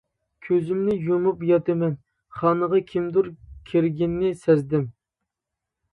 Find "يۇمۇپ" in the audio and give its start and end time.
1.07-1.43